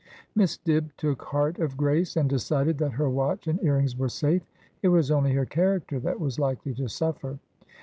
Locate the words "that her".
2.79-3.07